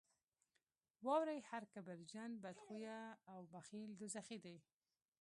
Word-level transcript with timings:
واورئ 1.05 1.39
هر 1.49 1.63
کبرجن، 1.73 2.31
بدخویه 2.43 2.97
او 3.31 3.39
بخیل 3.55 3.89
دوزخي 3.99 4.37
دي. 4.45 4.57